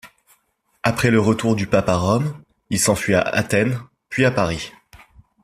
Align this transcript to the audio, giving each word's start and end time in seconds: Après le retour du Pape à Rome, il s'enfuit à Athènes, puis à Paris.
Après 0.81 1.11
le 1.11 1.19
retour 1.19 1.55
du 1.55 1.67
Pape 1.67 1.87
à 1.87 1.95
Rome, 1.95 2.33
il 2.71 2.79
s'enfuit 2.79 3.13
à 3.13 3.21
Athènes, 3.21 3.79
puis 4.09 4.25
à 4.25 4.31
Paris. 4.31 4.71